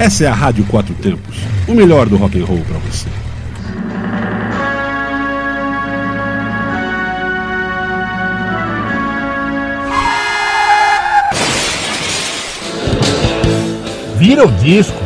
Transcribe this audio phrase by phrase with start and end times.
[0.00, 1.36] Essa é a Rádio Quatro Tempos,
[1.68, 3.06] o melhor do rock and roll para você.
[14.16, 14.96] Vira o disco.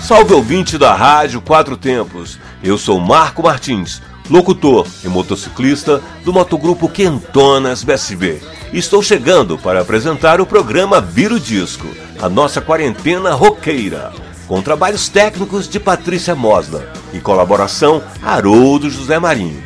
[0.00, 2.38] Salve ouvinte da Rádio Quatro Tempos.
[2.64, 8.40] Eu sou Marco Martins, locutor e motociclista do motogrupo Quentonas BSB.
[8.72, 11.86] Estou chegando para apresentar o programa Vira o Disco,
[12.20, 14.12] a nossa quarentena roqueira,
[14.46, 19.62] com trabalhos técnicos de Patrícia Mosna e colaboração Haroldo José Marinho.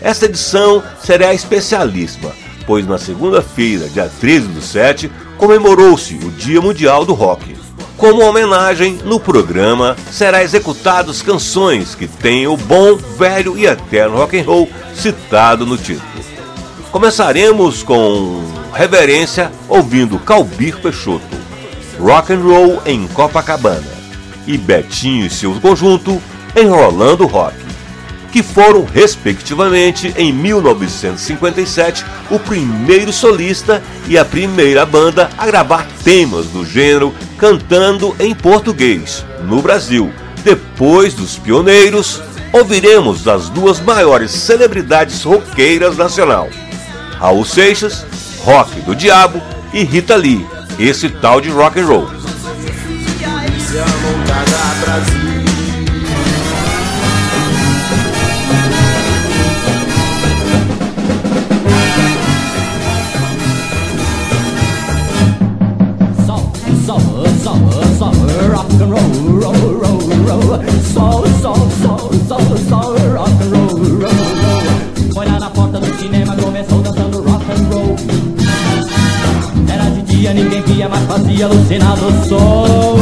[0.00, 2.30] Esta edição será especialíssima,
[2.66, 7.57] pois na segunda-feira, dia 13 do 7, comemorou-se o Dia Mundial do Rock.
[7.98, 14.38] Como homenagem, no programa será executados canções que têm o bom, velho e eterno rock
[14.38, 16.08] and roll citado no título.
[16.92, 18.40] Começaremos com
[18.72, 21.26] reverência ouvindo Calbir Peixoto,
[22.00, 23.82] Rock and Roll em Copacabana,
[24.46, 26.22] e Betinho e seu conjunto
[26.56, 27.67] Enrolando Rock
[28.32, 36.46] que foram, respectivamente, em 1957, o primeiro solista e a primeira banda a gravar temas
[36.46, 40.12] do gênero cantando em português, no Brasil.
[40.44, 46.48] Depois dos pioneiros, ouviremos das duas maiores celebridades roqueiras nacional,
[47.18, 48.04] Raul Seixas,
[48.40, 50.46] Rock do Diabo e Rita Lee,
[50.78, 52.08] esse tal de rock and roll.
[82.08, 82.98] Alucinado o sol.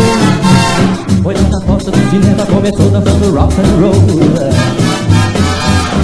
[1.22, 3.94] Foi lá na porta do cinema, começou dançando rock and roll.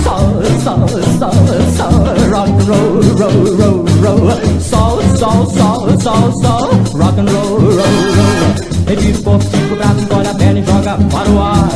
[0.03, 0.27] Sol,
[0.65, 1.33] sol, sol,
[1.77, 1.93] sol,
[2.31, 4.61] rock and roll, roll, roll, roll.
[4.61, 8.53] Sol, sol, sol, sol, sol, rock and roll, roll, roll.
[8.85, 11.69] O corpo, cinco braços, olha a perna e joga para o ar.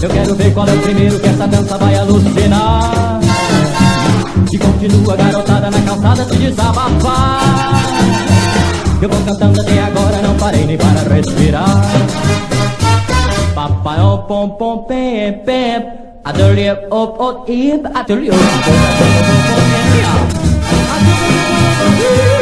[0.00, 3.20] Eu quero ver qual é o primeiro que essa dança vai alucinar.
[4.50, 7.81] E continua garotada na calçada se desabafar.
[9.02, 11.66] Eu vou cantando até agora, não parei nem para respirar.
[13.52, 15.84] Papai, oh, pom, pom, pem, pem.
[16.22, 19.72] Adorei, op, op, ip, adorei, op, op, op,
[22.02, 22.41] quero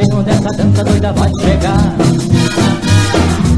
[0.00, 1.96] saber onde essa dança doida vai chegar.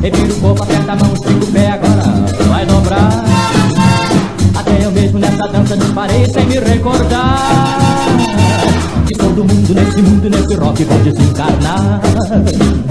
[0.03, 2.03] Revira o corpo, aperta a mão, estica o pé, agora
[2.49, 3.25] vai dobrar.
[4.55, 8.07] Até eu mesmo nessa dança disparei sem me recordar.
[9.07, 12.01] Que todo mundo nesse mundo, nesse rock vai desencarnar.
[12.43, 12.82] Revira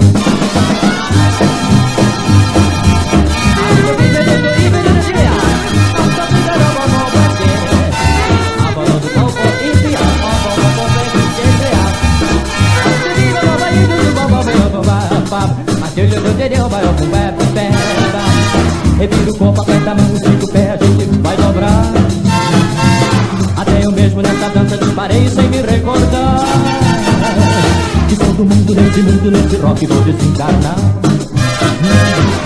[28.42, 30.74] todo mundo nesse mundo, nesse rock vou desencarnar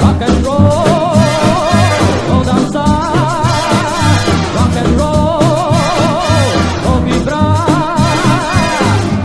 [0.02, 1.16] Rock and roll,
[2.28, 3.42] vou dançar.
[4.56, 5.72] Rock and roll,
[6.84, 7.96] vou vibrar.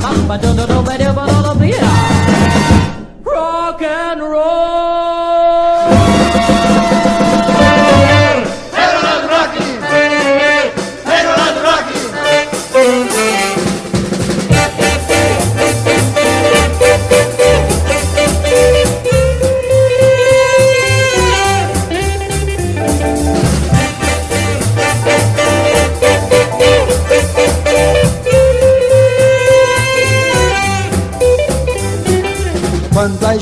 [0.01, 1.30] Rock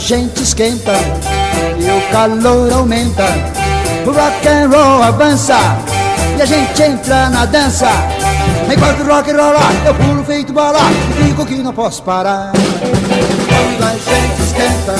[0.10, 0.94] gente esquenta
[1.78, 3.26] e o calor aumenta,
[4.08, 5.56] o rock and roll avança
[6.36, 7.92] e a gente entra na dança.
[8.74, 10.80] Enquanto o rock rola, eu pulo feito bala
[11.12, 12.52] e fico que não posso parar.
[12.54, 14.96] Quando a gente esquenta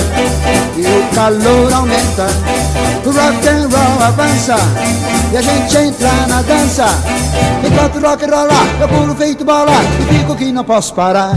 [0.76, 2.26] e o calor aumenta,
[3.04, 4.54] o rock and roll avança
[5.32, 6.86] e a gente entra na dança.
[7.66, 11.32] Enquanto o rock rola, eu pulo feito bola e fico que não posso parar.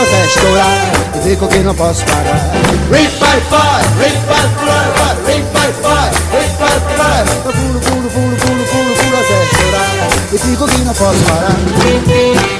[0.00, 2.50] Pulo até estourar e fico que não posso parar.
[2.90, 7.28] Ring, five, five, ring, five, five, ring, five, five, ring, five, five.
[7.44, 9.90] Eu pulo, pulo, pulo, pulo, pulo, pulo até estourar
[10.32, 12.59] e fico que não posso parar.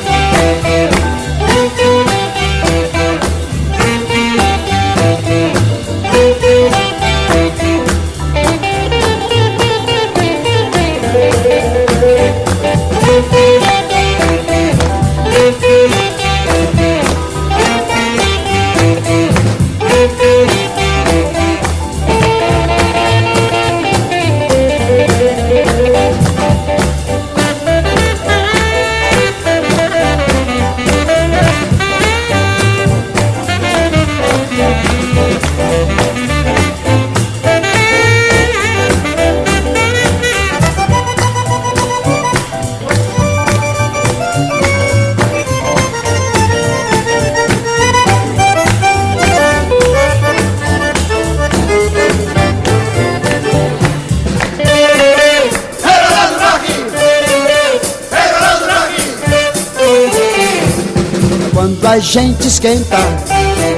[62.51, 62.97] Esquenta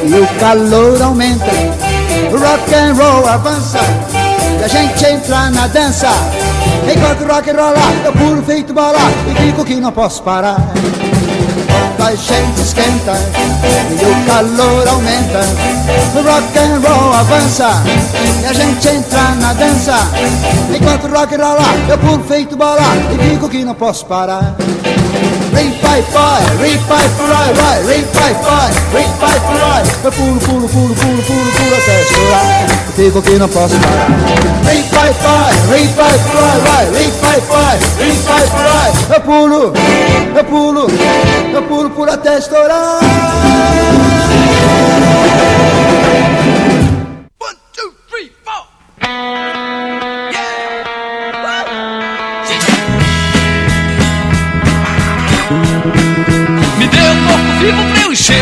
[0.02, 1.44] e o calor aumenta.
[2.32, 3.80] Rock and roll avança
[4.58, 6.08] e a gente entra na dança.
[6.90, 8.98] Enquanto rock rola, eu pulo feito bola
[9.30, 10.56] e digo que não posso parar.
[12.02, 13.12] A gente esquenta
[13.90, 15.40] e o calor aumenta.
[16.14, 17.68] Rock and roll avança
[18.42, 19.96] e a gente entra na dança.
[20.74, 22.82] Enquanto rock rola, eu pulo feito bola
[23.12, 24.56] e digo que não posso parar.
[25.54, 29.82] Ring pai pai, ring pai pai, vai, pai pai, ring pai pai.
[30.04, 32.66] Eu pulo, pulo, pulo, pulo, pulo, pulo até estourar.
[32.96, 34.06] Fico aqui não posso parar.
[34.70, 38.92] Ring pai pai, ring pai pai, vai, ring pai pai, ring pai pai.
[39.14, 39.72] Eu pulo,
[40.36, 40.86] eu pulo,
[41.54, 43.00] eu pulo, pulo até estourar.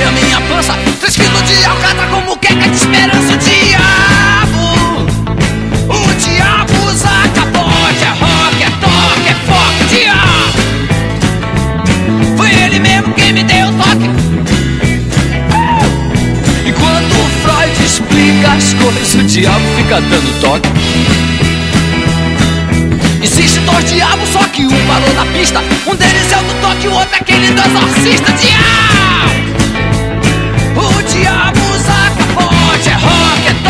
[0.07, 0.75] A minha pança.
[1.01, 3.35] Três quilos de alcatra como queca de esperança.
[3.35, 4.65] O diabo,
[5.89, 8.05] o diabo usa capote.
[8.05, 10.59] É rock, é toque, é foco, diabo.
[12.37, 14.11] Foi ele mesmo quem me deu o toque.
[16.67, 20.69] Enquanto o Freud explica as coisas, o diabo fica dando toque.
[23.23, 25.63] Existe dois diabos, só que um parou na pista.
[25.87, 28.33] Um deles é o do toque, o outro é aquele do exorcista.
[28.33, 29.50] Diabo!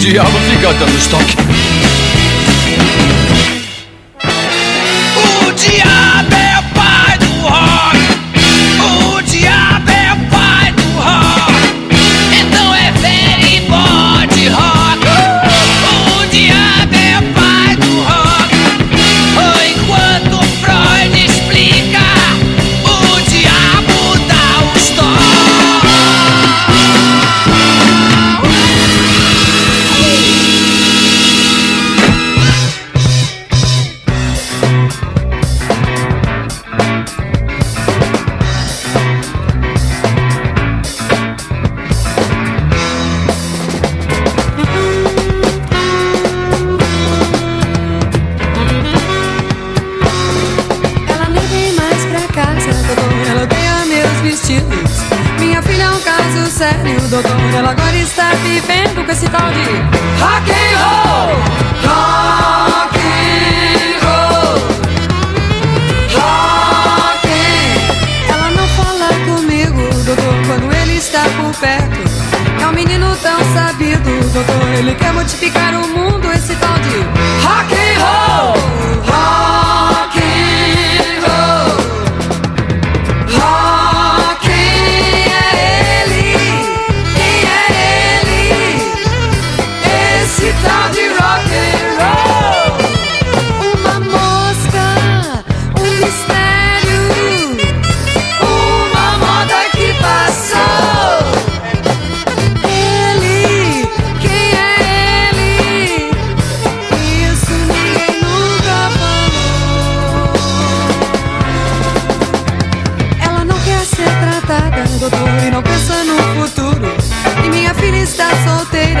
[0.00, 0.08] história.
[0.08, 1.36] o diabo fica dando estoque.
[1.38, 1.59] O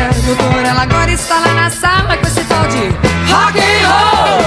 [0.08, 0.64] doutor.
[0.64, 2.78] Ela agora está lá na sala com esse tal de
[3.32, 4.40] rock and roll.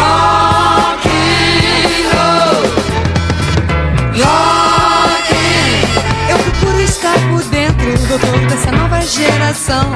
[0.00, 2.62] Rock and roll.
[4.24, 9.90] Rock and- Eu procuro estar por dentro, doutor, dessa nova geração.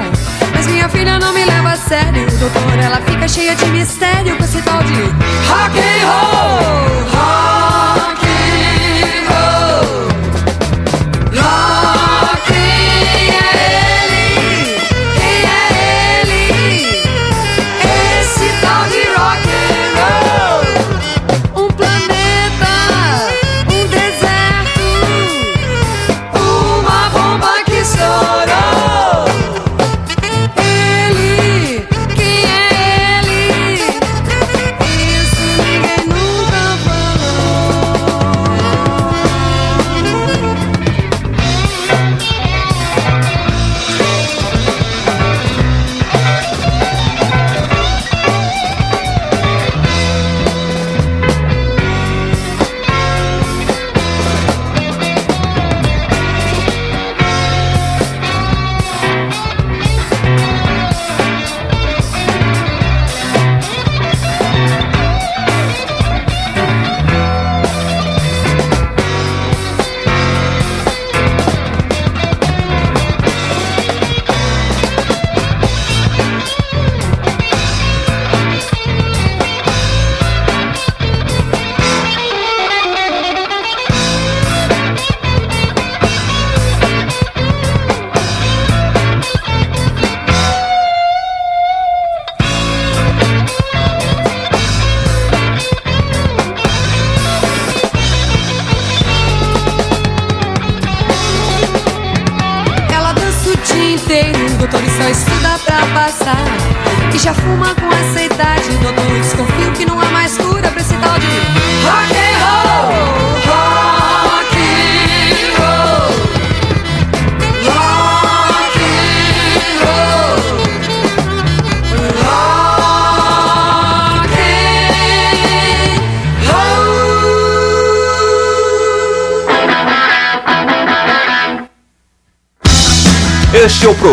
[0.53, 2.79] Mas minha filha não me leva a sério, doutor.
[2.81, 4.93] Ela fica cheia de mistério com esse tal de
[5.47, 7.03] rock and roll.
[7.13, 7.68] Rock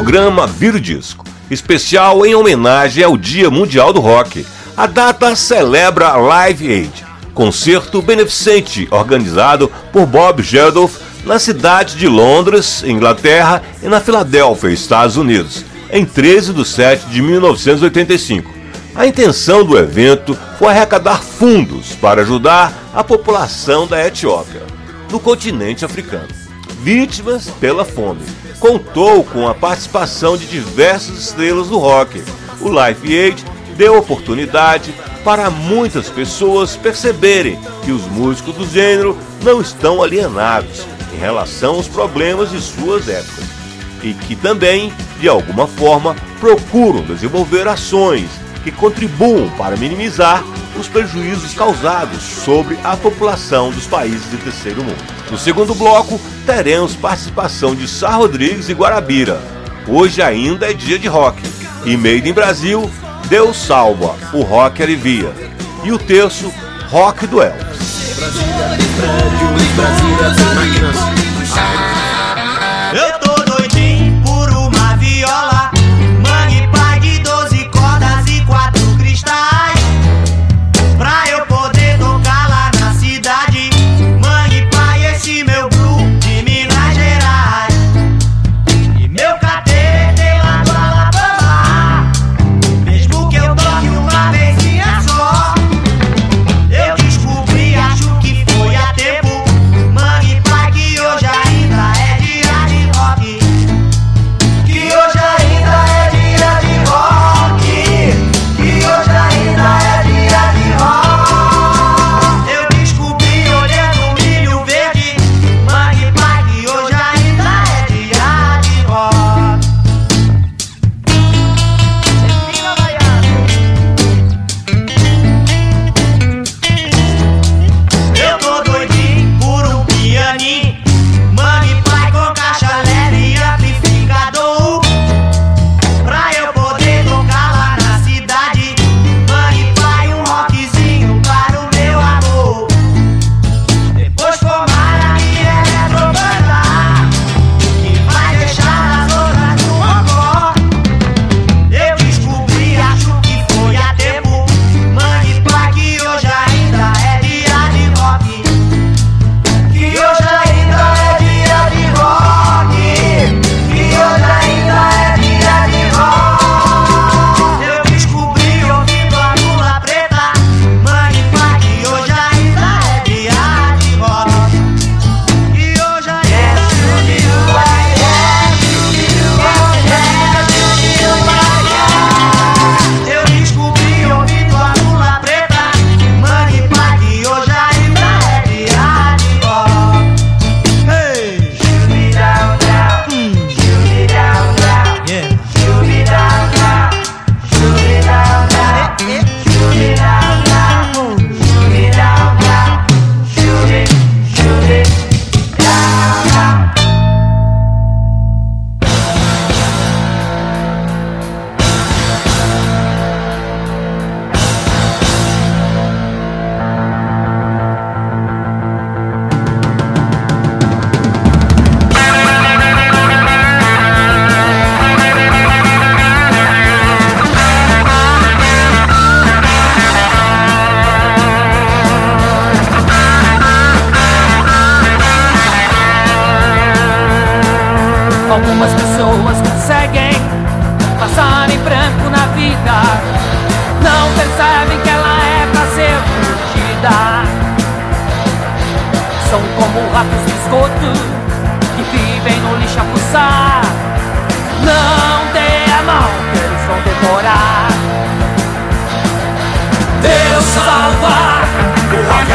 [0.06, 4.46] programa Vira o Disco, especial em homenagem ao Dia Mundial do Rock.
[4.76, 12.06] A data celebra a Live Aid, concerto beneficente organizado por Bob Geldof na cidade de
[12.06, 18.54] Londres, Inglaterra, e na Filadélfia, Estados Unidos, em 13 de 7 de 1985.
[18.94, 24.62] A intenção do evento foi arrecadar fundos para ajudar a população da Etiópia,
[25.10, 26.28] no continente africano,
[26.80, 28.45] vítimas pela fome.
[28.58, 32.22] Contou com a participação de diversas estrelas do rock.
[32.60, 33.44] O Live Aid
[33.76, 41.18] deu oportunidade para muitas pessoas perceberem que os músicos do gênero não estão alienados em
[41.18, 43.44] relação aos problemas de suas épocas
[44.02, 48.28] e que também, de alguma forma, procuram desenvolver ações
[48.66, 50.42] que contribuam para minimizar
[50.76, 54.98] os prejuízos causados sobre a população dos países de terceiro mundo.
[55.30, 59.40] No segundo bloco, teremos participação de Sá Rodrigues e Guarabira.
[59.86, 61.40] Hoje ainda é dia de rock.
[61.84, 62.90] E Made in Brasil,
[63.28, 65.32] Deus salva, o rock alivia.
[65.84, 66.52] E o terço,
[66.90, 68.18] Rock do Elvis.
[68.18, 68.32] Eu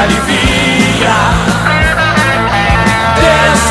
[0.01, 1.15] alivia.
[3.15, 3.63] Deus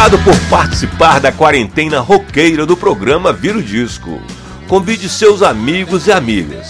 [0.00, 4.18] Obrigado por participar da quarentena roqueira do programa Vira o Disco.
[4.66, 6.68] Convide seus amigos e amigas.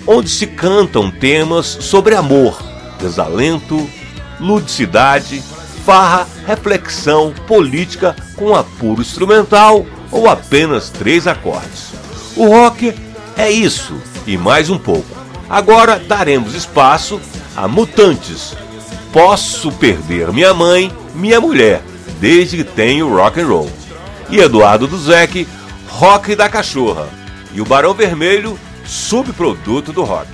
[0.06, 2.62] onde se cantam temas sobre amor,
[3.00, 3.88] desalento,
[4.38, 5.42] ludicidade,
[5.86, 11.92] farra, reflexão, política com apuro instrumental ou apenas três acordes.
[12.36, 12.94] O rock
[13.36, 15.04] é isso e mais um pouco.
[15.50, 17.20] Agora daremos espaço
[17.56, 18.56] a Mutantes.
[19.12, 21.82] Posso perder minha mãe, minha mulher,
[22.20, 23.70] desde que tenho rock and roll.
[24.30, 25.46] E Eduardo Duzek,
[25.88, 27.08] rock da cachorra.
[27.52, 30.28] E o Barão Vermelho, subproduto do rock.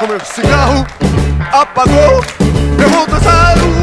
[0.00, 0.86] O meu cigarro
[1.62, 2.24] apagou.
[2.80, 3.77] Eu vou dançar o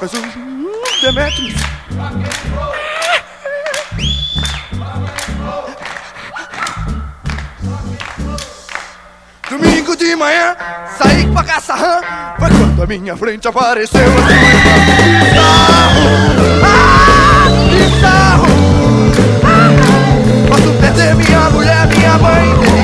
[0.00, 1.54] Mas hoje hum, Demetrius
[9.48, 10.56] Domingo de manhã,
[10.98, 12.00] saí pra caçar rã
[12.38, 14.00] Foi quando a minha frente apareceu.
[14.00, 14.26] A
[15.24, 16.02] Bizarro,
[16.64, 18.46] ah, bizarro.
[19.44, 22.75] Ah, Posso perder minha mulher, minha mãe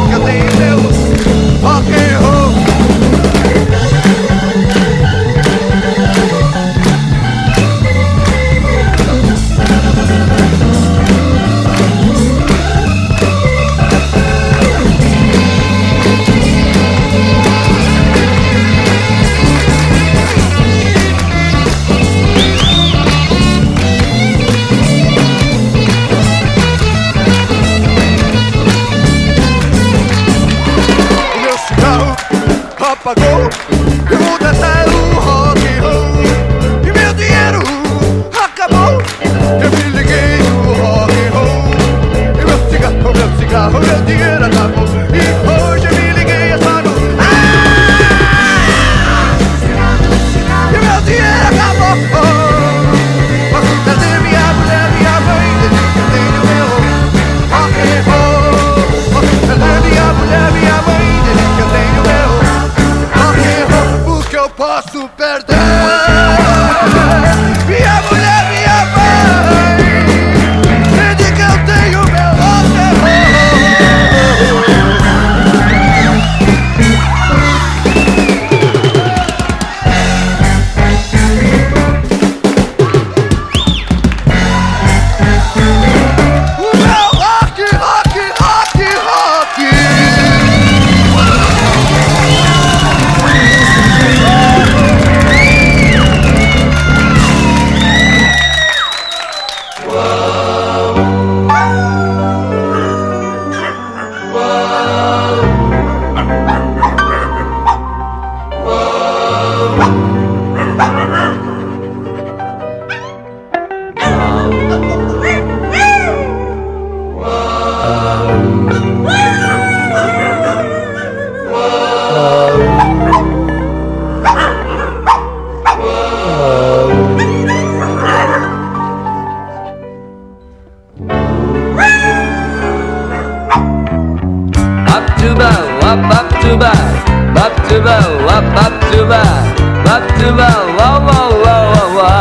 [140.22, 142.12] Baktuba la la la la la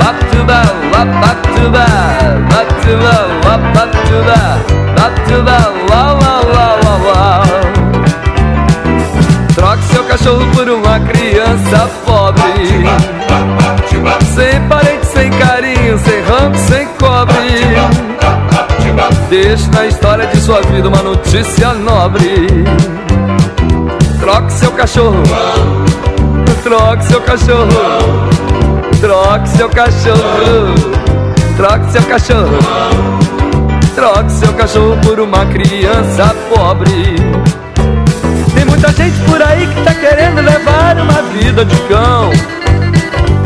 [0.00, 0.60] Baktuba
[0.92, 1.84] la baktuba
[2.50, 4.38] Baktuba la baktuba
[4.96, 6.68] Baktuba la la la
[9.54, 12.84] Troque seu cachorro por uma criança pobre.
[14.34, 17.76] Sem parente, sem carinho, sem ramo, sem cobre.
[19.30, 22.46] Deixe na história de sua vida uma notícia nobre.
[24.28, 25.22] Troque seu cachorro,
[26.62, 28.28] troque seu cachorro,
[29.00, 30.74] troque seu cachorro,
[31.56, 32.58] troque seu cachorro,
[33.94, 37.16] troque seu cachorro por uma criança pobre.
[38.54, 42.30] Tem muita gente por aí que tá querendo levar uma vida de cão.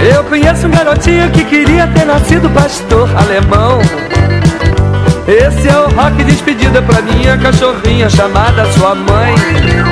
[0.01, 3.79] Eu conheço um garotinho que queria ter nascido pastor alemão.
[5.29, 9.92] Esse é o rock de despedida pra minha cachorrinha chamada sua mãe.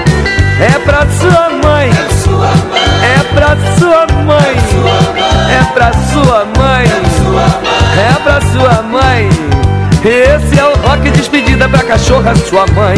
[0.60, 1.90] É pra sua mãe.
[3.02, 4.56] É pra sua mãe.
[5.50, 6.84] É pra sua mãe.
[7.98, 9.28] É pra sua mãe.
[10.04, 12.96] Esse é o rock de despedida pra cachorra sua mãe.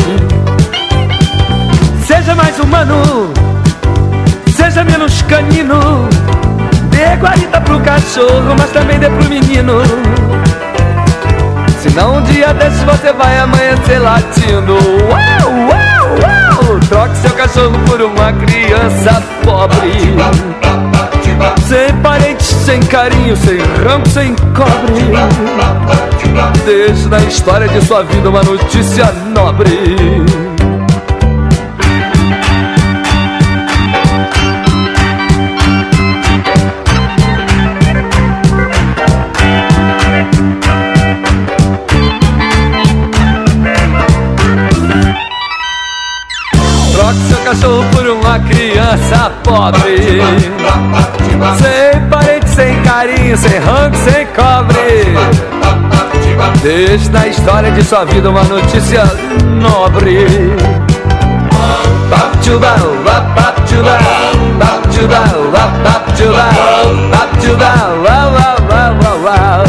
[2.06, 3.32] Seja mais humano,
[4.54, 6.08] seja menos canino.
[6.90, 9.82] Dê guarida pro cachorro, mas também dê pro menino.
[11.80, 14.74] Senão um dia desse você vai amanhecer latindo.
[14.74, 15.81] Uau, uau!
[16.92, 20.14] Troque seu cachorro por uma criança pobre.
[21.66, 25.02] Sem parentes, sem carinho, sem ramo, sem cobre.
[26.66, 30.51] Deixe na história de sua vida uma notícia nobre.
[49.52, 50.22] Pobre.
[51.60, 55.14] Sem parente, sem carinho, sem rango, sem cobre.
[56.62, 59.04] Deixe na história de sua vida uma notícia
[59.60, 60.26] nobre.
[62.08, 63.98] Bap-tchuba, bap-bap-tchuba,
[64.58, 65.20] bap-tchuba,
[65.52, 66.46] bap-bap-tchuba,
[67.10, 67.70] bap-tchuba,
[68.04, 69.62] uau, uau, uau, uau, uau.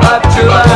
[0.00, 0.75] Bap-tchuba,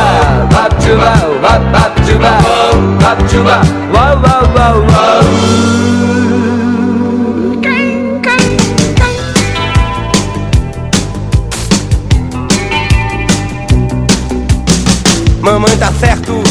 [15.41, 16.43] Mamãe tá certo,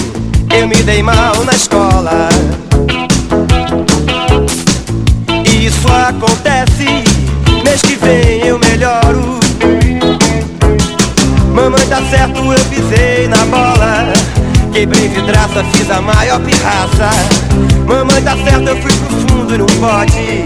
[0.55, 2.29] eu me dei mal na escola.
[5.45, 7.05] Isso acontece,
[11.61, 14.13] Mamãe tá certo, eu pisei na bola.
[14.73, 17.11] Quebrei vidraça, fiz a maior pirraça.
[17.87, 20.45] Mamãe tá certo, eu fui pro fundo e não pode.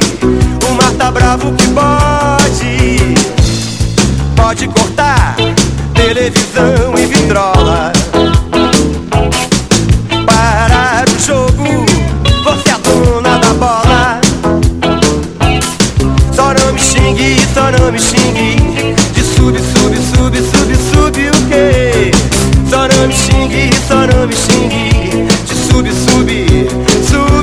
[0.68, 3.14] O mar tá bravo que pode.
[4.34, 5.36] Pode cortar
[5.94, 7.92] televisão e vitrola.
[10.26, 11.86] Parar o jogo,
[12.42, 14.20] você é a dona da bola.
[16.32, 18.94] Só não me xingue, só não me xingue.
[19.12, 20.53] De sub, sub, sub, sub,
[21.54, 22.10] quê?
[22.68, 25.26] Só não me xingue, só não me xingue.
[25.46, 26.30] De sub, sub,
[27.08, 27.33] sub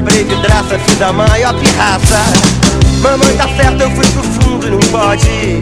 [0.00, 2.16] Quebrei vidraça, fiz a maior pirraça.
[3.02, 5.60] Mamãe, tá certo, eu fui pro fundo e não pode.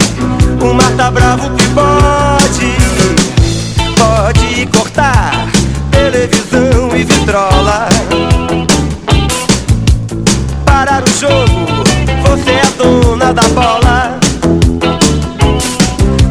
[0.63, 2.77] O mar tá bravo que pode.
[3.97, 5.45] Pode cortar
[5.91, 7.89] televisão e vitrola.
[10.65, 11.83] Parar o jogo,
[12.23, 14.21] você é a dona da bola.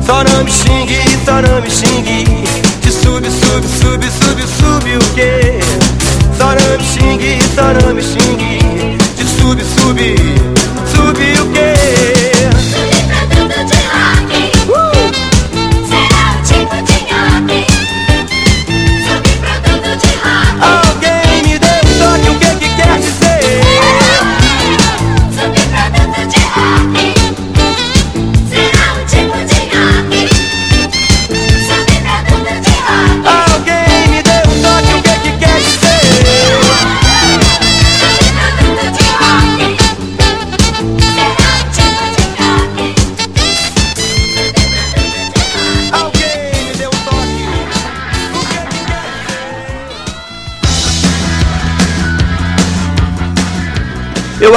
[0.06, 2.24] Só não me xingue, só não me xingue.
[2.80, 5.60] De sub, sub, sub, sub, sub o quê?
[6.36, 8.98] Só não me xingue, só não me xingue.
[9.16, 10.00] De sub, sub,
[10.92, 11.77] sub o quê?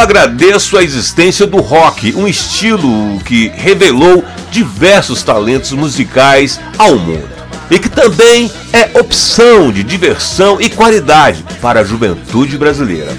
[0.00, 7.28] Eu agradeço a existência do rock, um estilo que revelou diversos talentos musicais ao mundo
[7.70, 13.12] e que também é opção de diversão e qualidade para a juventude brasileira.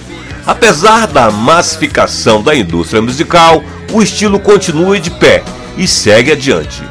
[0.46, 3.64] Apesar da massificação da indústria musical,
[3.94, 5.44] o estilo continua de pé
[5.78, 6.82] e segue adiante.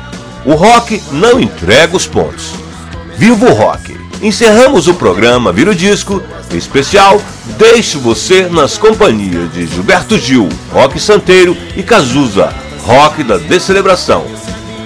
[0.44, 2.52] O rock não entrega os pontos.
[3.16, 3.98] Viva o rock!
[4.22, 6.22] Encerramos o programa Vira o Disco,
[6.52, 7.20] especial
[7.58, 14.24] Deixo você nas companhias de Gilberto Gil, Rock Santeiro e Cazuza, Rock da Decelebração.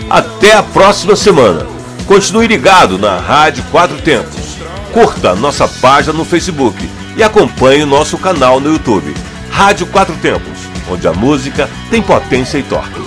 [0.09, 1.67] Até a próxima semana.
[2.07, 4.59] Continue ligado na Rádio Quatro Tempos.
[4.93, 9.15] Curta nossa página no Facebook e acompanhe o nosso canal no YouTube.
[9.51, 10.59] Rádio Quatro Tempos,
[10.91, 13.01] onde a música tem potência e torque.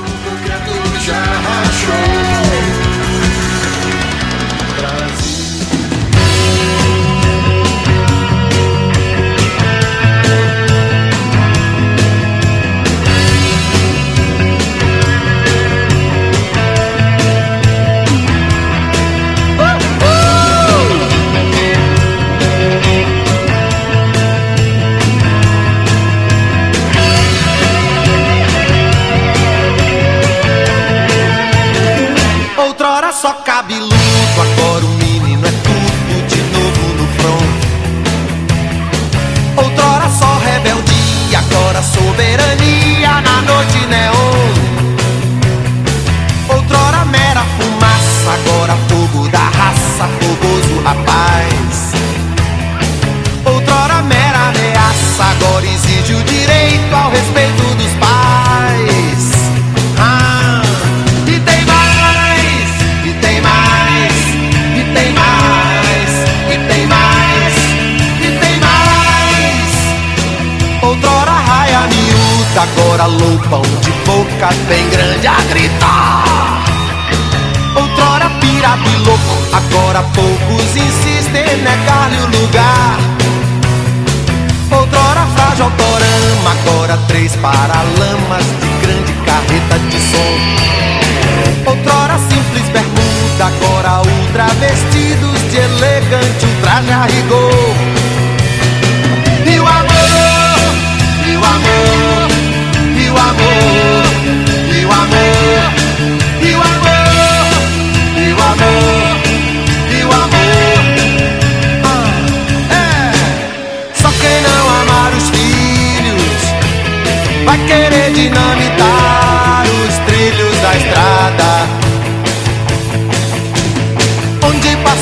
[87.17, 91.71] Três paralamas de grande carreta de som.
[91.71, 97.96] Outrora simples bermuda, agora ultra vestidos de elegante ultraje a rigor.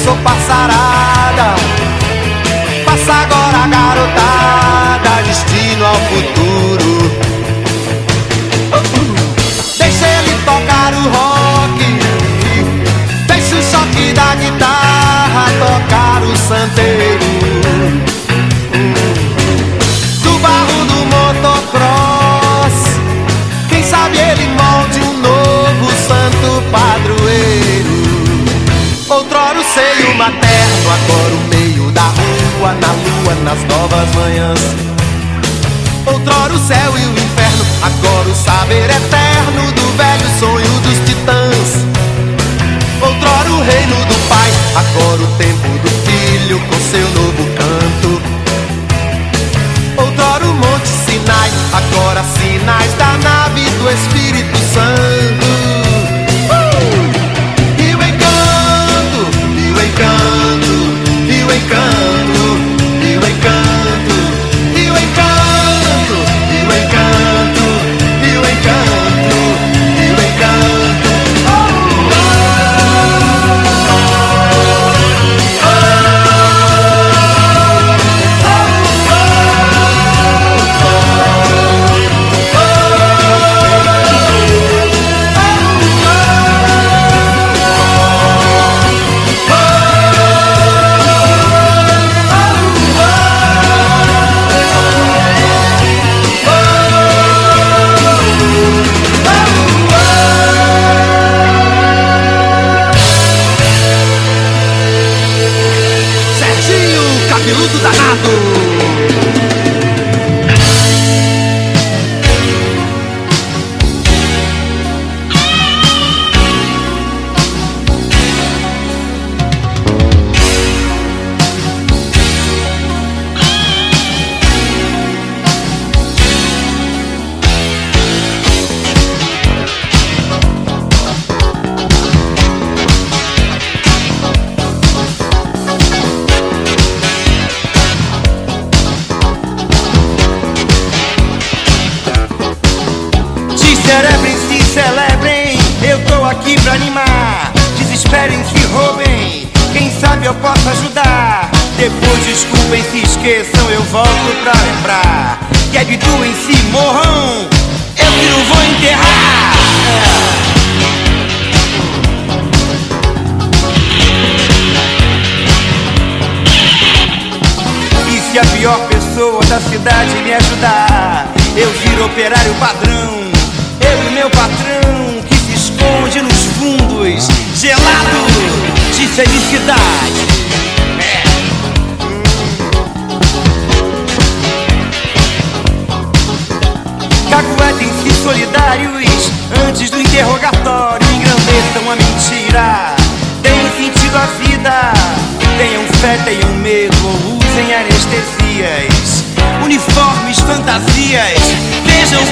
[0.06, 1.56] Passou passarada,
[2.86, 7.12] passa agora garotada, destino ao futuro.
[9.80, 12.00] Deixa ele tocar o rock,
[13.26, 16.95] deixa o choque da guitarra tocar o santeiro
[32.66, 34.60] rua, na lua, nas novas manhãs.
[36.08, 39.35] Outrora o céu e o inferno, agora o saber eterno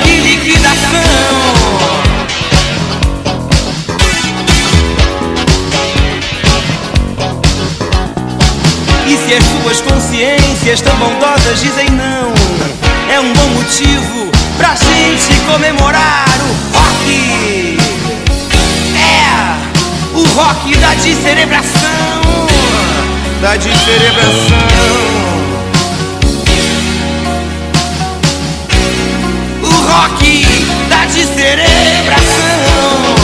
[0.03, 0.93] Que liquidação.
[9.05, 12.33] E se as suas consciências tão bondosas dizem não,
[13.11, 17.77] é um bom motivo pra gente comemorar o rock.
[18.95, 22.21] É o rock da descerebração,
[23.41, 25.32] da descerebração.
[29.93, 30.43] Rock
[30.89, 33.22] da descerebração.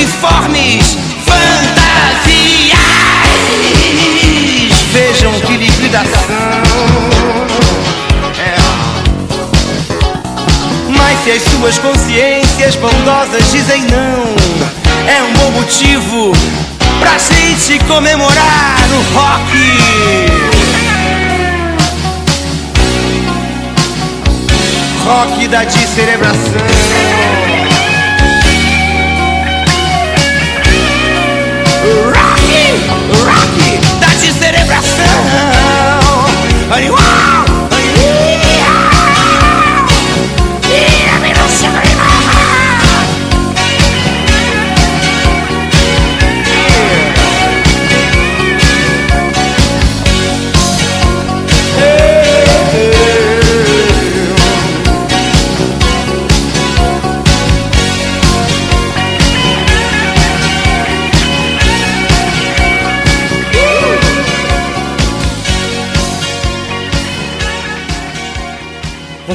[0.00, 0.96] Uniformes,
[1.26, 2.78] fantasias.
[4.92, 6.24] Vejam que liquidação.
[8.38, 8.56] É.
[10.96, 14.24] Mas se as suas consciências bondosas dizem não,
[15.06, 16.32] é um bom motivo
[16.98, 19.52] pra gente comemorar o rock.
[25.04, 27.39] Rock da descerebração.
[33.24, 35.20] Rock, da descerebração.
[36.70, 37.39] Animal,